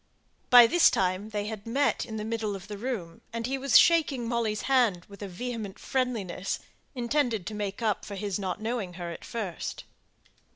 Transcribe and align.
By 0.49 0.65
this 0.65 0.89
time, 0.89 1.29
they 1.29 1.45
had 1.45 1.67
met 1.67 2.07
in 2.07 2.17
the 2.17 2.25
middle 2.25 2.55
of 2.55 2.67
the 2.67 2.75
room, 2.79 3.21
and 3.31 3.45
he 3.45 3.59
was 3.59 3.77
shaking 3.77 4.27
Molly's 4.27 4.63
hand 4.63 5.05
with 5.07 5.19
vehement 5.21 5.77
friendliness, 5.77 6.57
intended 6.95 7.45
to 7.45 7.53
make 7.53 7.83
up 7.83 8.03
for 8.03 8.15
his 8.15 8.39
not 8.39 8.59
knowing 8.59 8.93
her 8.93 9.11
at 9.11 9.23
first. 9.23 9.83